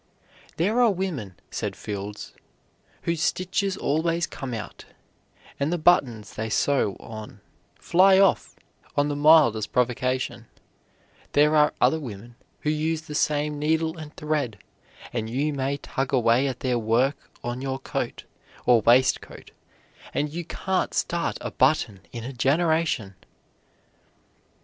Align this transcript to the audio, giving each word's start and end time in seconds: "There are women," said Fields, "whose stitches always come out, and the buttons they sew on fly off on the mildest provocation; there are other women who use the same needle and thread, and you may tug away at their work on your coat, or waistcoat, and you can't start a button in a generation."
"There 0.57 0.81
are 0.81 0.89
women," 0.89 1.35
said 1.51 1.75
Fields, 1.75 2.33
"whose 3.03 3.21
stitches 3.21 3.77
always 3.77 4.25
come 4.25 4.51
out, 4.51 4.85
and 5.59 5.71
the 5.71 5.77
buttons 5.77 6.33
they 6.33 6.49
sew 6.49 6.97
on 6.99 7.39
fly 7.75 8.17
off 8.17 8.55
on 8.97 9.09
the 9.09 9.15
mildest 9.15 9.71
provocation; 9.71 10.47
there 11.33 11.55
are 11.55 11.75
other 11.79 11.99
women 11.99 12.33
who 12.61 12.71
use 12.71 13.01
the 13.03 13.13
same 13.13 13.59
needle 13.59 13.95
and 13.95 14.17
thread, 14.17 14.57
and 15.13 15.29
you 15.29 15.53
may 15.53 15.77
tug 15.77 16.11
away 16.11 16.47
at 16.47 16.61
their 16.61 16.79
work 16.79 17.29
on 17.43 17.61
your 17.61 17.77
coat, 17.77 18.23
or 18.65 18.81
waistcoat, 18.81 19.51
and 20.15 20.33
you 20.33 20.43
can't 20.43 20.95
start 20.95 21.37
a 21.41 21.51
button 21.51 21.99
in 22.11 22.23
a 22.23 22.33
generation." 22.33 23.13